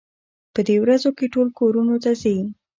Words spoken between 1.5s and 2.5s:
کورونو ته ځي.